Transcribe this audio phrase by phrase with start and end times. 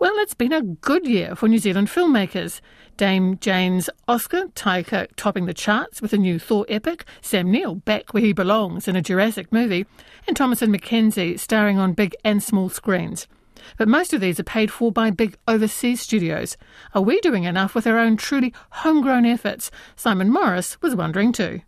[0.00, 2.60] Well, it's been a good year for New Zealand filmmakers.
[2.96, 7.74] Dame Jane's Oscar, Taika uh, topping the charts with a new Thor epic, Sam Neill
[7.74, 9.86] back where he belongs in a Jurassic movie,
[10.28, 13.26] and Thomasin McKenzie starring on big and small screens.
[13.76, 16.56] But most of these are paid for by big overseas studios.
[16.94, 19.68] Are we doing enough with our own truly homegrown efforts?
[19.96, 21.62] Simon Morris was wondering too.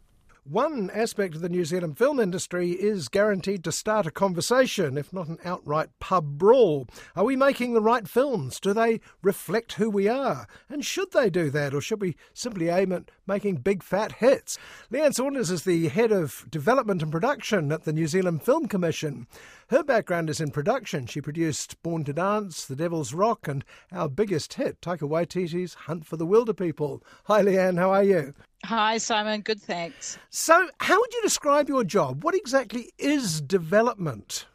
[0.44, 5.12] One aspect of the New Zealand film industry is guaranteed to start a conversation, if
[5.12, 6.88] not an outright pub brawl.
[7.14, 8.58] Are we making the right films?
[8.58, 10.46] Do they reflect who we are?
[10.70, 14.56] And should they do that, or should we simply aim at making big fat hits?
[14.90, 19.26] Leanne Saunders is the head of development and production at the New Zealand Film Commission.
[19.68, 21.04] Her background is in production.
[21.04, 23.62] She produced Born to Dance, The Devil's Rock, and
[23.92, 27.02] our biggest hit, Taika Waititi's Hunt for the Wilderpeople.
[27.24, 28.34] Hi, Leanne, how are you?
[28.64, 29.40] Hi, Simon.
[29.40, 30.18] Good, thanks.
[30.30, 32.22] So, how would you describe your job?
[32.22, 34.46] What exactly is development?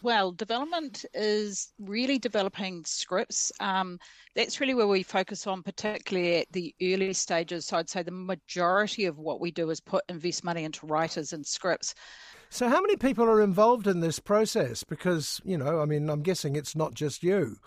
[0.00, 3.50] Well, development is really developing scripts.
[3.58, 3.98] Um,
[4.36, 7.66] that's really where we focus on, particularly at the early stages.
[7.66, 11.32] So I'd say the majority of what we do is put invest money into writers
[11.32, 11.94] and scripts.
[12.48, 14.84] So, how many people are involved in this process?
[14.84, 17.58] Because, you know, I mean, I'm guessing it's not just you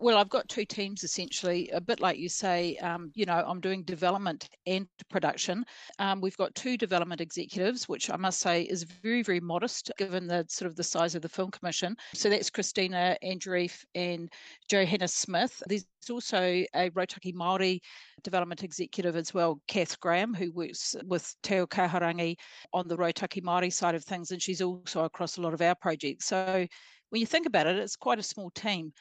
[0.00, 3.60] well, I've got two teams essentially, a bit like you say, um, you know, I'm
[3.60, 5.64] doing development and production.
[5.98, 10.26] Um, we've got two development executives, which I must say is very, very modest given
[10.26, 11.96] the sort of the size of the film commission.
[12.14, 14.30] So that's Christina Andreeff and
[14.68, 15.62] Johanna Smith.
[15.66, 17.80] There's also a Rautaki Māori
[18.22, 22.36] development executive as well, Kath Graham, who works with Te Ao Kahurangi
[22.72, 25.74] on the Rautaki Māori side of things, and she's also across a lot of our
[25.74, 26.26] projects.
[26.26, 26.66] So
[27.10, 28.92] when you think about it, it's quite a small team.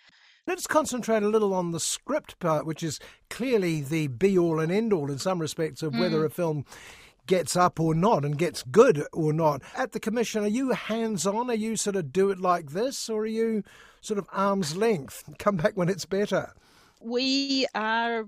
[0.47, 2.99] Let's concentrate a little on the script part, which is
[3.31, 5.99] clearly the be all and end all in some respects of mm.
[5.99, 6.65] whether a film
[7.25, 9.63] gets up or not and gets good or not.
[9.75, 11.49] At the commission, are you hands on?
[11.49, 13.63] Are you sort of do it like this, or are you
[14.02, 15.23] sort of arm's length?
[15.39, 16.53] Come back when it's better?
[17.01, 18.25] We are a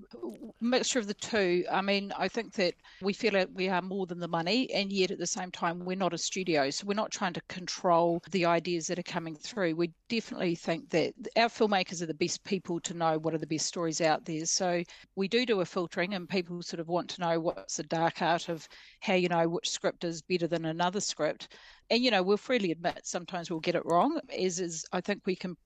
[0.60, 1.64] mixture of the two.
[1.70, 4.92] I mean, I think that we feel like we are more than the money, and
[4.92, 6.70] yet at the same time, we're not a studio.
[6.70, 9.74] So we're not trying to control the ideas that are coming through.
[9.74, 13.46] We definitely think that our filmmakers are the best people to know what are the
[13.46, 14.46] best stories out there.
[14.46, 14.82] So
[15.16, 18.22] we do do a filtering, and people sort of want to know what's the dark
[18.22, 18.68] art of
[19.00, 21.48] how you know which script is better than another script.
[21.90, 25.22] And, you know, we'll freely admit sometimes we'll get it wrong, as is, I think
[25.24, 25.56] we can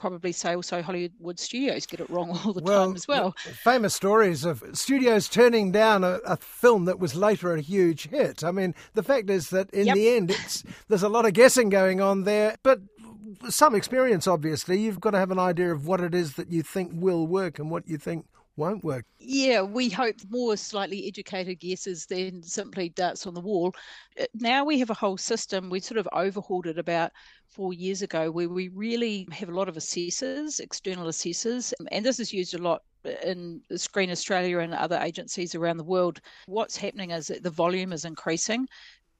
[0.00, 3.32] probably say also Hollywood studios get it wrong all the well, time as well.
[3.62, 8.42] Famous stories of studios turning down a, a, film that was later a huge hit.
[8.42, 9.94] I mean, the fact is that in yep.
[9.94, 12.80] the end, it's there's a lot of guessing going on there, but
[13.48, 14.80] some experience, obviously.
[14.80, 17.58] You've got to have an idea of what it is that you think will work
[17.58, 18.26] and what you think
[18.60, 19.04] won't work.
[19.18, 23.72] Yeah, we hope more slightly educated guesses than simply darts on the wall.
[24.20, 25.70] Uh, now we have a whole system.
[25.70, 27.10] We sort of overhauled it about
[27.48, 32.20] four years ago where we really have a lot of assessors, external assessors, and this
[32.20, 32.82] is used a lot
[33.24, 36.20] in Screen Australia and other agencies around the world.
[36.46, 38.68] What's happening is that the volume is increasing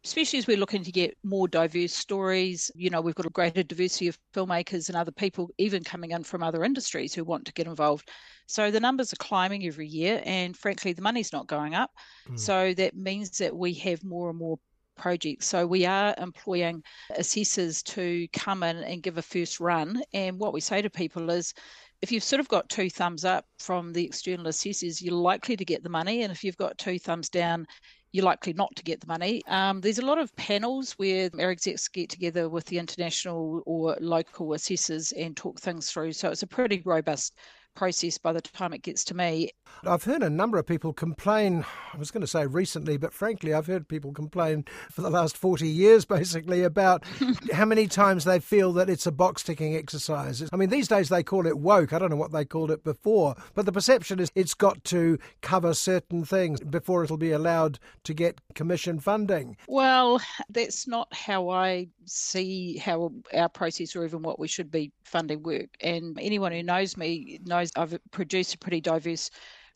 [0.04, 2.70] especially as we're looking to get more diverse stories.
[2.74, 6.22] You know, we've got a greater diversity of filmmakers and other people even coming in
[6.24, 8.08] from other industries who want to get involved.
[8.46, 11.90] So the numbers are climbing every year, and frankly, the money's not going up.
[12.28, 12.38] Mm.
[12.38, 14.58] So that means that we have more and more
[14.96, 15.46] projects.
[15.46, 16.82] So we are employing
[17.16, 20.02] assessors to come in and give a first run.
[20.12, 21.54] And what we say to people is,
[22.02, 25.64] if you've sort of got two thumbs up from the external assessors, you're likely to
[25.64, 26.22] get the money.
[26.22, 27.66] And if you've got two thumbs down,
[28.12, 29.42] you're likely not to get the money.
[29.46, 33.96] Um, there's a lot of panels where our execs get together with the international or
[34.00, 36.12] local assessors and talk things through.
[36.12, 37.34] So it's a pretty robust
[37.74, 39.50] process by the time it gets to me.
[39.84, 41.64] I've heard a number of people complain,
[41.94, 45.36] I was going to say recently, but frankly, I've heard people complain for the last
[45.36, 47.04] 40 years basically about
[47.52, 50.46] how many times they feel that it's a box ticking exercise.
[50.52, 51.92] I mean, these days they call it woke.
[51.92, 55.18] I don't know what they called it before, but the perception is it's got to
[55.40, 59.56] cover certain things before it'll be allowed to get commission funding.
[59.68, 60.20] Well,
[60.50, 65.42] that's not how I see how our process or even what we should be funding
[65.42, 65.68] work.
[65.80, 69.30] And anyone who knows me knows I've produced a pretty diverse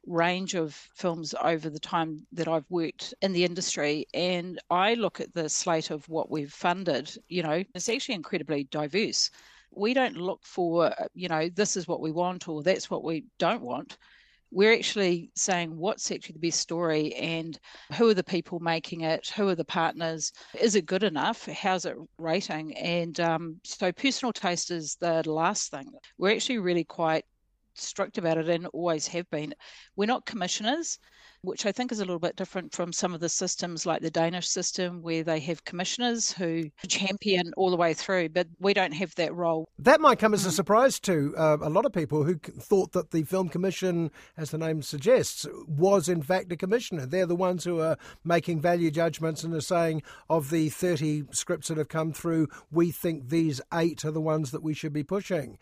[0.07, 4.07] range of films over the time that I've worked in the industry.
[4.13, 8.65] And I look at the slate of what we've funded, you know, it's actually incredibly
[8.65, 9.31] diverse.
[9.71, 13.25] We don't look for, you know, this is what we want or that's what we
[13.39, 13.97] don't want
[14.55, 17.59] we're actually saying what's actually the best story and
[17.95, 21.85] who are the people making it, who are the partners, is it good enough, how's
[21.85, 22.73] it rating?
[22.77, 25.91] And um, so personal taste is the last thing.
[26.19, 27.25] We're actually really quite
[27.75, 29.55] strict about it and always have been.
[29.97, 30.99] We're not commissioners.
[31.45, 34.11] which I think is a little bit different from some of the systems like the
[34.11, 38.93] Danish system, where they have commissioners who champion all the way through, but we don't
[38.93, 39.69] have that role.
[39.79, 43.11] That might come as a surprise to uh, a lot of people who thought that
[43.11, 47.07] the Film Commission, as the name suggests, was in fact a commissioner.
[47.07, 51.69] They're the ones who are making value judgments and are saying, of the 30 scripts
[51.69, 55.05] that have come through, we think these eight are the ones that we should be
[55.05, 55.59] pushing.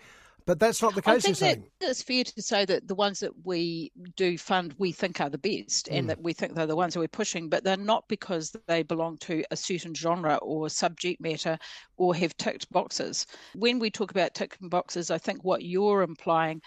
[0.46, 3.32] But that's not the case, I think It's fair to say that the ones that
[3.44, 5.98] we do fund, we think are the best, mm.
[5.98, 8.82] and that we think they're the ones that we're pushing, but they're not because they
[8.82, 11.58] belong to a certain genre or subject matter
[11.96, 13.26] or have ticked boxes.
[13.54, 16.62] When we talk about ticking boxes, I think what you're implying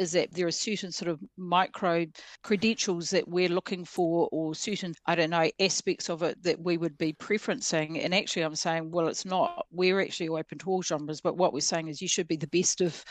[0.00, 2.06] is that there are certain sort of micro
[2.42, 6.78] credentials that we're looking for or certain i don't know aspects of it that we
[6.78, 10.82] would be preferencing and actually i'm saying well it's not we're actually open to all
[10.82, 13.04] genres but what we're saying is you should be the best of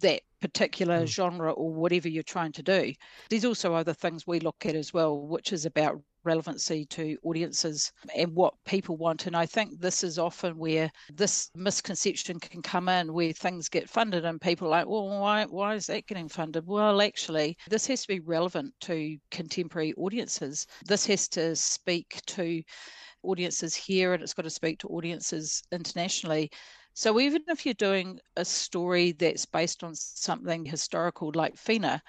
[0.00, 1.06] that particular mm.
[1.06, 2.92] genre or whatever you're trying to do.
[3.30, 7.92] There's also other things we look at as well, which is about relevancy to audiences
[8.16, 9.26] and what people want.
[9.26, 13.88] And I think this is often where this misconception can come in, where things get
[13.88, 16.66] funded and people are like, well, why, why is that getting funded?
[16.66, 20.66] Well, actually, this has to be relevant to contemporary audiences.
[20.86, 22.62] This has to speak to
[23.22, 26.50] audiences here and it's got to speak to audiences internationally.
[26.94, 32.00] So even if you're doing a story that's based on something historical like Whina,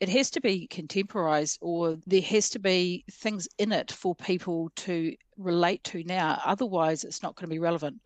[0.00, 4.70] it has to be contemporized or there has to be things in it for people
[4.76, 6.40] to relate to now.
[6.44, 8.00] Otherwise, it's not going to be relevant.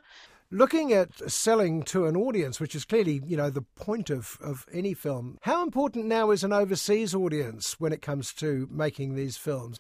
[0.51, 4.65] Looking at selling to an audience, which is clearly, you know, the point of, of
[4.73, 9.37] any film, how important now is an overseas audience when it comes to making these
[9.37, 9.79] films?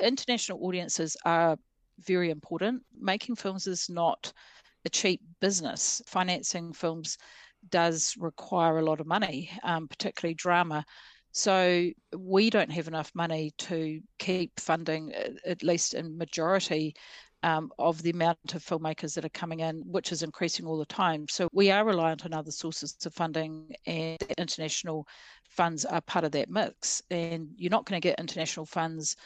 [0.00, 1.56] International audiences are
[2.00, 2.82] very important.
[2.98, 4.32] Making films is not
[4.84, 6.02] a cheap business.
[6.06, 7.16] Financing films
[7.70, 10.84] does require a lot of money, um, particularly drama.
[11.36, 15.12] So we don't have enough money to keep funding,
[15.44, 16.94] at least in majority,
[17.42, 20.86] um, of the amount of filmmakers that are coming in, which is increasing all the
[20.86, 21.26] time.
[21.28, 25.08] So we are reliant on other sources of funding, and international
[25.50, 27.02] funds are part of that mix.
[27.10, 29.16] And you're not going to get international funds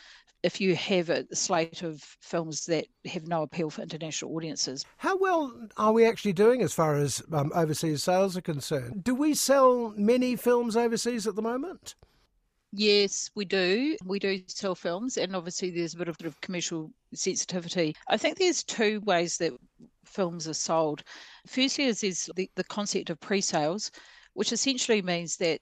[0.42, 4.84] if you have a slate of films that have no appeal for international audiences.
[4.98, 9.04] How well are we actually doing as far as um, overseas sales are concerned?
[9.04, 11.96] Do we sell many films overseas at the moment?
[12.72, 13.96] Yes, we do.
[14.04, 17.96] We do sell films, and obviously there's a bit of, sort of commercial sensitivity.
[18.08, 19.54] I think there's two ways that
[20.04, 21.02] films are sold.
[21.46, 23.90] Firstly, is, is the, the concept of pre-sales,
[24.34, 25.60] which essentially means that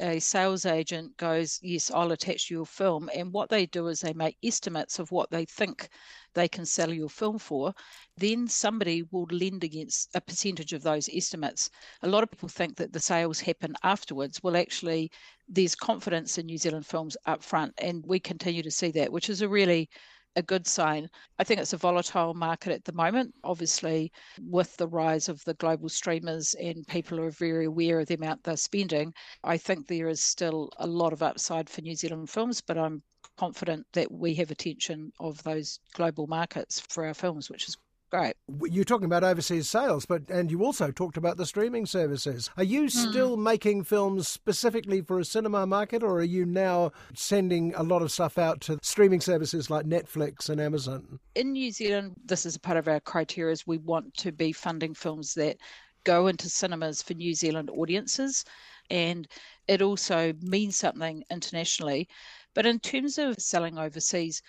[0.00, 3.10] a sales agent goes, Yes, I'll attach your film.
[3.14, 5.88] And what they do is they make estimates of what they think
[6.34, 7.72] they can sell your film for.
[8.16, 11.70] Then somebody will lend against a percentage of those estimates.
[12.02, 14.42] A lot of people think that the sales happen afterwards.
[14.42, 15.10] Well, actually,
[15.48, 17.74] there's confidence in New Zealand films up front.
[17.78, 19.88] And we continue to see that, which is a really
[20.36, 21.08] a good sign.
[21.38, 23.34] I think it's a volatile market at the moment.
[23.44, 28.14] Obviously, with the rise of the global streamers and people are very aware of the
[28.14, 32.30] amount they're spending, I think there is still a lot of upside for New Zealand
[32.30, 33.02] films, but I'm
[33.36, 37.76] confident that we have attention of those global markets for our films, which is
[38.10, 38.34] great.
[38.70, 42.50] You're talking about overseas sales, but and you also talked about the streaming services.
[42.56, 42.90] Are you mm.
[42.90, 48.02] still making films specifically for a cinema market, or are you now sending a lot
[48.02, 51.18] of stuff out to streaming services like Netflix and Amazon?
[51.34, 54.52] In New Zealand, this is a part of our criteria: is we want to be
[54.52, 55.56] funding films that
[56.04, 58.44] go into cinemas for New Zealand audiences,
[58.90, 59.26] and
[59.68, 62.08] it also means something internationally.
[62.54, 64.40] But in terms of selling overseas,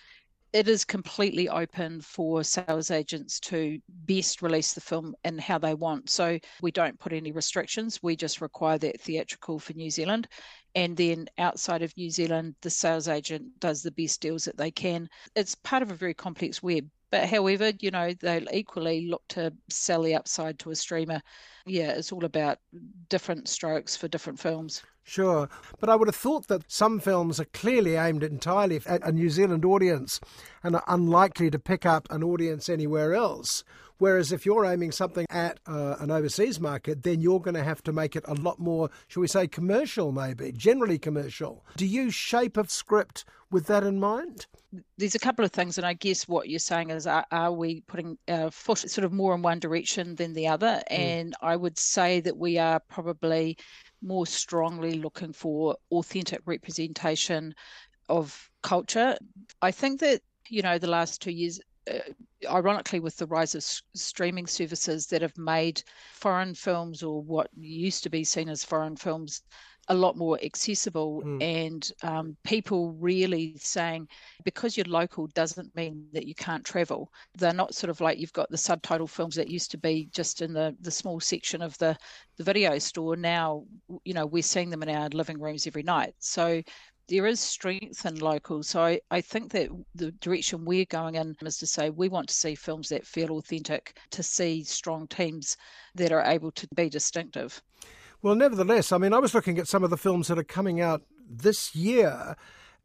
[0.56, 5.74] it is completely open for sales agents to best release the film and how they
[5.74, 6.08] want.
[6.08, 8.02] So we don't put any restrictions.
[8.02, 10.28] We just require that theatrical for New Zealand.
[10.74, 14.70] And then outside of New Zealand, the sales agent does the best deals that they
[14.70, 15.10] can.
[15.34, 16.88] It's part of a very complex web.
[17.10, 21.22] But however, you know, they'll equally look to sell the upside to a streamer.
[21.64, 22.58] Yeah, it's all about
[23.08, 24.82] different strokes for different films.
[25.04, 25.48] Sure,
[25.78, 29.30] but I would have thought that some films are clearly aimed entirely at a New
[29.30, 30.18] Zealand audience
[30.64, 33.62] and are unlikely to pick up an audience anywhere else.
[33.98, 37.82] Whereas if you're aiming something at uh, an overseas market, then you're going to have
[37.84, 41.64] to make it a lot more, shall we say, commercial, maybe, generally commercial.
[41.76, 44.46] Do you shape a script with that in mind?
[44.98, 47.80] There's a couple of things, and I guess what you're saying is, are, are we
[47.82, 50.82] putting our foot sort of more in one direction than the other?
[50.90, 50.98] Mm.
[50.98, 53.56] And I would say that we are probably
[54.02, 57.54] more strongly looking for authentic representation
[58.08, 59.16] of culture.
[59.62, 61.60] I think that, you know, the last two years,
[61.90, 61.98] uh,
[62.48, 67.50] ironically, with the rise of s- streaming services that have made foreign films or what
[67.56, 69.42] used to be seen as foreign films
[69.88, 71.42] a lot more accessible mm.
[71.42, 74.08] and um, people really saying
[74.44, 77.12] because you're local doesn't mean that you can't travel.
[77.36, 80.42] They're not sort of like you've got the subtitle films that used to be just
[80.42, 81.96] in the, the small section of the,
[82.36, 83.16] the video store.
[83.16, 83.64] Now
[84.04, 86.14] you know we're seeing them in our living rooms every night.
[86.18, 86.62] So
[87.08, 88.62] there is strength in local.
[88.62, 92.28] So I, I think that the direction we're going in is to say we want
[92.28, 95.56] to see films that feel authentic, to see strong teams
[95.94, 97.62] that are able to be distinctive.
[98.22, 100.80] Well, nevertheless, I mean, I was looking at some of the films that are coming
[100.80, 102.36] out this year.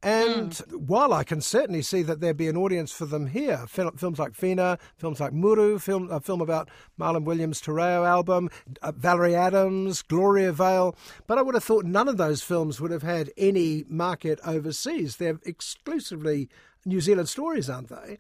[0.04, 0.76] And mm.
[0.76, 4.34] while I can certainly see that there'd be an audience for them here, films like
[4.34, 8.50] Whina, films like Muru, film, a film about Marlon Williams' te reo album,
[8.82, 10.96] uh, Valerie Adams, Gloriavale,
[11.28, 15.18] but I would have thought none of those films would have had any market overseas.
[15.18, 16.50] They're exclusively
[16.84, 18.18] New Zealand stories, aren't they?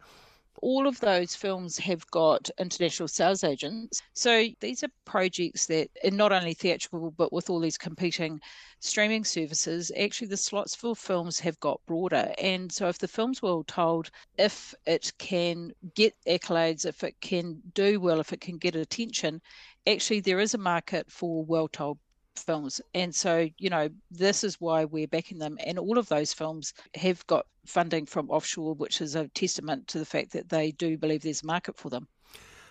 [0.61, 4.01] All of those films have got international sales agents.
[4.13, 8.39] So these are projects that are not only theatrical, but with all these competing
[8.79, 12.31] streaming services, actually the slots for films have got broader.
[12.39, 17.61] And so if the film's well told, if it can get accolades, if it can
[17.73, 19.41] do well, if it can get attention,
[19.87, 21.97] actually there is a market for well told
[22.35, 22.81] films.
[22.93, 25.57] And so, you know, this is why we're backing them.
[25.65, 29.99] And all of those films have got funding from offshore, which is a testament to
[29.99, 32.07] the fact that they do believe there's a market for them.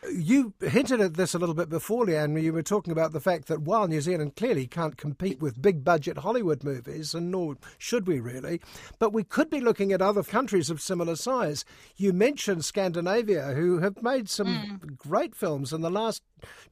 [0.08, 2.40] You hinted at this a little bit before, Leanne.
[2.42, 5.84] You were talking about the fact that while New Zealand clearly can't compete with big
[5.84, 8.60] budget Hollywood movies, and nor should we really,
[8.98, 11.66] but we could be looking at other countries of similar size.
[11.96, 14.96] You mentioned Scandinavia, who have made some mm.
[14.96, 16.22] great films in the last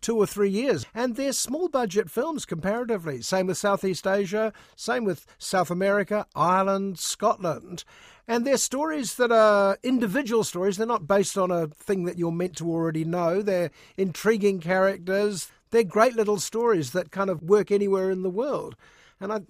[0.01, 3.21] two or three years, and they're small budget films comparatively.
[3.21, 7.85] Same with Southeast Asia, same with South America, Ireland, Scotland.
[8.31, 10.77] And they're stories that are individual stories.
[10.77, 13.41] They're not based on a thing that you're meant to already know.
[13.41, 15.49] They're intriguing characters.
[15.71, 18.77] They're great little stories that kind of work anywhere in the world.
[19.19, 19.41] And I,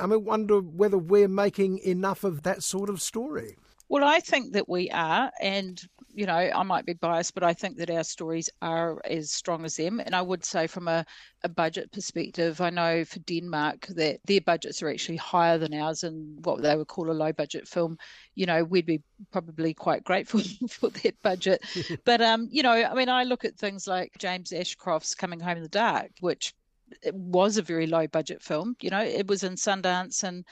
[0.00, 3.56] I mean, wonder whether we're making enough of that sort of story.
[3.90, 7.52] Well, I think that we are, and you know, I might be biased, but I
[7.52, 10.00] think that our stories are as strong as them.
[10.00, 11.04] And I would say, from a,
[11.42, 16.04] a budget perspective, I know for Denmark that their budgets are actually higher than ours,
[16.04, 17.98] and what they would call a low budget film.
[18.34, 19.02] You know, we'd be
[19.32, 21.64] probably quite grateful for that budget.
[22.04, 25.56] but um, you know, I mean, I look at things like James Ashcroft's Coming Home
[25.56, 26.54] in the Dark, which
[27.12, 28.76] was a very low budget film.
[28.80, 30.44] You know, it was in Sundance and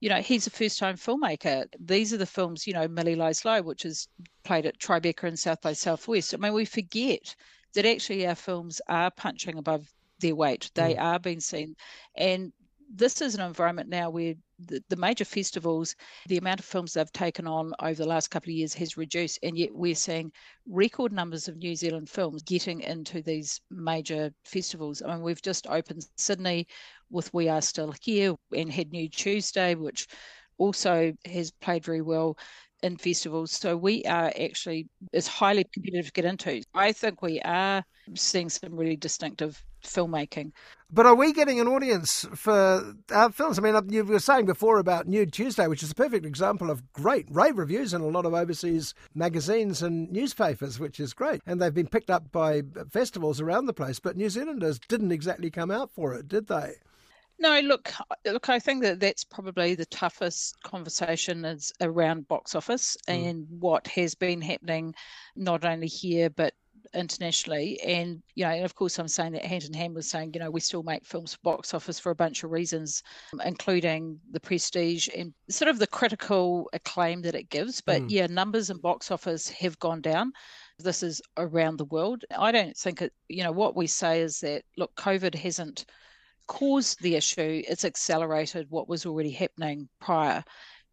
[0.00, 1.66] you know, he's a first time filmmaker.
[1.78, 4.08] These are the films, you know, Millie Lies Low, which is
[4.44, 6.34] played at Tribeca and South by Southwest.
[6.34, 7.34] I mean, we forget
[7.74, 9.86] that actually our films are punching above
[10.18, 10.70] their weight.
[10.74, 11.00] They mm.
[11.00, 11.76] are being seen.
[12.16, 12.52] And
[12.92, 15.94] this is an environment now where the, the, major festivals,
[16.26, 19.38] the amount of films they've taken on over the last couple of years has reduced,
[19.42, 20.32] and yet we're seeing
[20.68, 25.02] record numbers of New Zealand films getting into these major festivals.
[25.02, 26.66] I mean, we've just opened Sydney
[27.10, 30.08] with We Are Still Here and had Nude Tuesday, which
[30.58, 32.36] also has played very well
[32.82, 33.52] in festivals.
[33.52, 36.62] So we are actually it's highly competitive to get into.
[36.74, 40.52] I think we are seeing some really distinctive filmmaking.
[40.92, 43.58] But are we getting an audience for our films?
[43.58, 46.92] I mean, you were saying before about Nude Tuesday, which is a perfect example of
[46.92, 51.42] great rave reviews in a lot of overseas magazines and newspapers, which is great.
[51.46, 54.00] And they've been picked up by festivals around the place.
[54.00, 56.74] But New Zealanders didn't exactly come out for it, did they?
[57.40, 57.90] No, look,
[58.26, 58.50] look.
[58.50, 63.30] I think that that's probably the toughest conversation is around box office mm.
[63.30, 64.94] and what has been happening,
[65.36, 66.52] not only here but
[66.94, 67.80] internationally.
[67.80, 70.40] And you know, and of course, I'm saying that hand in hand with saying, you
[70.40, 73.02] know, we still make films for box office for a bunch of reasons,
[73.44, 77.80] including the prestige and sort of the critical acclaim that it gives.
[77.80, 78.10] But mm.
[78.10, 80.32] yeah, numbers and box office have gone down
[80.82, 82.24] this is around the world.
[82.36, 85.84] I don't think it, you know, what we say is that, look, COVID hasn't
[86.46, 90.42] caused the issue, it's accelerated what was already happening prior.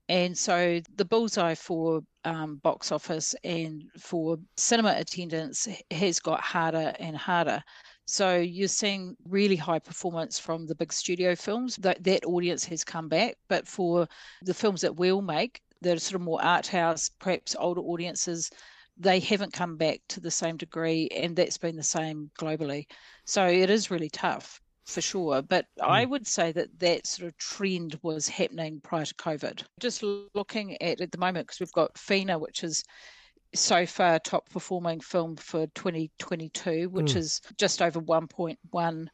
[0.09, 6.93] And so the bullseye for um, box office and for cinema attendance has got harder
[6.99, 7.61] and harder.
[8.05, 11.75] So you're seeing really high performance from the big studio films.
[11.77, 14.07] That that audience has come back, but for
[14.43, 18.49] the films that we'll make, that are sort of more art house, perhaps older audiences,
[18.97, 22.85] they haven't come back to the same degree, and that's been the same globally.
[23.25, 25.41] So it is really tough for sure.
[25.41, 25.87] But mm.
[25.87, 29.63] I would say that that sort of trend was happening prior to COVID.
[29.79, 30.03] Just
[30.33, 32.83] looking at at the moment, because we've got Whina, which is
[33.53, 37.17] so far top performing film for 2022, which mm.
[37.17, 39.07] is just over 1.1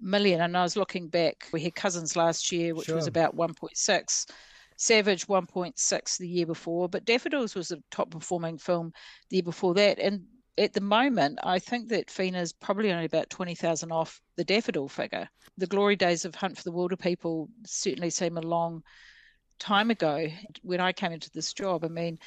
[0.00, 0.40] million.
[0.40, 2.96] And I was looking back, we had Cousins last year, which sure.
[2.96, 4.26] was about 1.6.
[4.76, 8.94] Savage 1.6 the year before, but Daffodils was the top performing film
[9.28, 9.98] the year before that.
[9.98, 10.22] And
[10.58, 15.28] at the moment, I think that Whina's probably only about 20,000 off the daffodil figure.
[15.58, 18.82] The glory days of Hunt for the Wilderpeople certainly seem a long
[19.58, 20.26] time ago.
[20.62, 22.18] When I came into this job, I mean,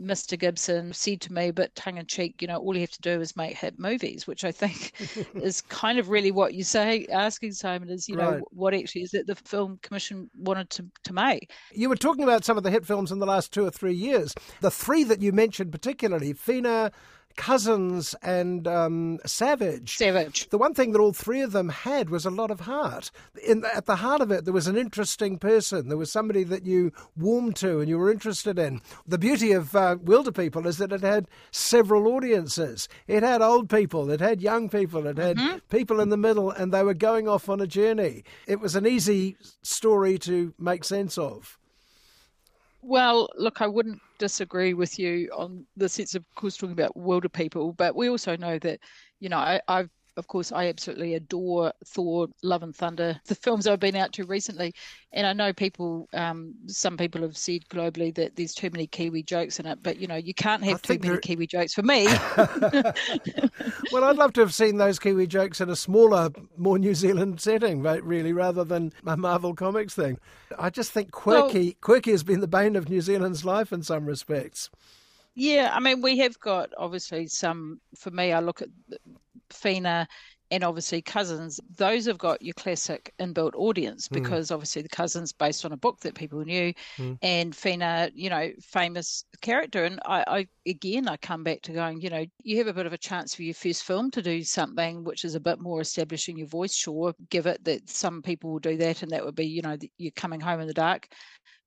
[0.00, 0.38] Mr.
[0.38, 3.20] Gibson said to me, but tongue in cheek, you know, all you have to do
[3.20, 4.92] is make hit movies, which I think
[5.34, 8.42] is kind of really what you say, asking Simon is, you know, right.
[8.50, 11.52] what actually is it the film commission wanted to, to make.
[11.72, 13.94] You were talking about some of the hit films in the last two or three
[13.94, 14.34] years.
[14.60, 16.92] The three that you mentioned particularly, Whina,
[17.36, 19.96] Cousins and um, Savage.
[19.96, 20.48] Savage.
[20.48, 23.10] The one thing that all three of them had was a lot of heart.
[23.46, 25.88] In, at the heart of it, there was an interesting person.
[25.88, 28.80] There was somebody that you warmed to and you were interested in.
[29.06, 32.88] The beauty of uh, Wilderpeople is that it had several audiences.
[33.06, 35.58] It had old people, it had young people, it had mm-hmm.
[35.70, 38.24] people in the middle, and they were going off on a journey.
[38.46, 41.58] It was an easy story to make sense of.
[42.82, 46.96] Well, look, I wouldn't disagree with you on the sense of, of course, talking about
[46.96, 48.78] Wilderpeople, but we also know that,
[49.18, 53.66] you know, I, I've of course, I absolutely adore Thor, Love and Thunder, the films
[53.66, 54.74] I've been out to recently.
[55.12, 59.22] And I know people, um, some people have said globally that there's too many Kiwi
[59.22, 62.06] jokes in it, but you know, you can't have too many Kiwi jokes for me.
[63.92, 67.40] well, I'd love to have seen those Kiwi jokes in a smaller, more New Zealand
[67.40, 70.18] setting, really, rather than a Marvel Comics thing.
[70.58, 73.82] I just think quirky, well, quirky has been the bane of New Zealand's life in
[73.82, 74.70] some respects.
[75.34, 77.80] Yeah, I mean, we have got obviously some.
[77.96, 78.68] For me, I look at
[79.50, 80.06] Whina
[80.50, 84.14] and obviously Cousins, those have got your classic inbuilt audience hmm.
[84.14, 84.54] because mm.
[84.54, 87.16] obviously the Cousins based on a book that people knew, mm.
[87.22, 89.84] and Whina, you know, famous character.
[89.84, 92.86] And I, I, again, I come back to going, you know, you have a bit
[92.86, 95.80] of a chance for your first film to do something which is a bit more
[95.80, 96.74] establishing your voice.
[96.74, 99.76] Sure, give it that some people will do that, and that would be, you know,
[99.98, 101.08] you're coming home in the dark.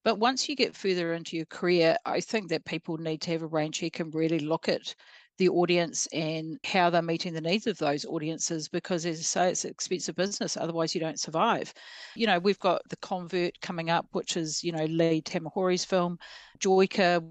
[0.03, 3.41] But once you get further into your career, I think that people need to have
[3.41, 4.93] a rain check and really look at
[5.37, 9.49] the audience and how they're meeting the needs of those audiences because as I say
[9.49, 11.73] it's expensive business otherwise you don't survive
[12.15, 16.19] you know we've got the convert coming up which is you know Lee Tamahori's film
[16.59, 17.23] Joika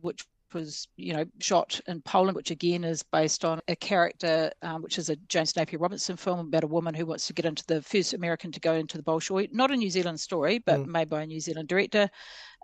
[0.00, 0.24] which
[0.54, 4.98] was you know shot in Poland, which again is based on a character um, which
[4.98, 7.82] is a James Napier Robinson film about a woman who wants to get into the
[7.82, 9.52] first American to go into the Bolshoi.
[9.52, 10.86] Not a New Zealand story, but mm.
[10.86, 12.08] made by a New Zealand director.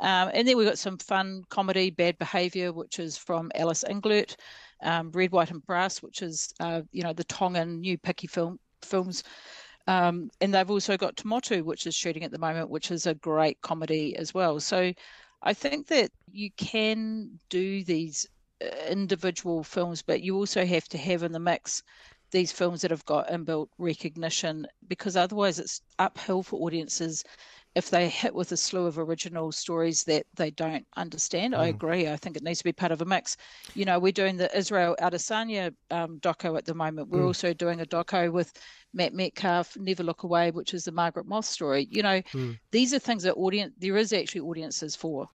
[0.01, 4.37] Um, and then we've got some fun comedy, Bad Behaviour, which is from Alice Englert
[4.83, 8.59] um, Red, White, and Brass, which is uh, you know the Tongan new Piki film
[8.83, 9.23] films.
[9.89, 13.15] Um, and they've also got Tomotu, which is shooting at the moment, which is a
[13.15, 14.59] great comedy as well.
[14.59, 14.93] So
[15.43, 18.27] I think that you can do these
[18.63, 21.83] uh, individual films, but you also have to have in the mix
[22.33, 27.23] these films that have got inbuilt recognition because otherwise it's uphill for audiences
[27.77, 31.53] if they hit with a slew of original stories that they don't understand.
[31.53, 31.59] Mm.
[31.59, 32.09] I agree.
[32.09, 33.37] I think it needs to be part of a mix.
[33.75, 37.11] You know, we're doing the Israel Adesanya um, doco at the moment.
[37.11, 37.27] We're mm.
[37.27, 38.51] also doing a doco with
[38.95, 41.87] Matt Metcalfe, Never Look Away, which is the Margaret Moth story.
[41.91, 42.59] You know, mm.
[42.71, 45.29] these are things that audience there is actually audiences for.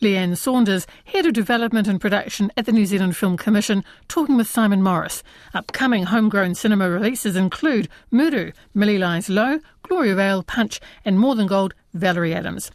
[0.00, 4.48] Leanne Saunders, Head of Development and Production at the New Zealand Film Commission, talking with
[4.48, 5.22] Simon Morris.
[5.52, 11.74] Upcoming homegrown cinema releases include Muru, Millie Lies Low, Gloriavale, Punch, and More Than Gold,
[11.92, 12.70] Valerie Adams.